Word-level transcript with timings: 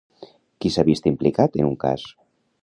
Qui 0.63 0.71
s'ha 0.75 0.85
vist 0.87 1.09
implicat 1.11 1.59
en 1.61 1.69
un 1.69 1.77
cas? 1.85 2.09